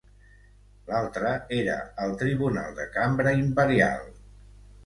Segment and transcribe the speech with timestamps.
[0.87, 4.07] L'altre era el Tribunal de Cambra Imperial.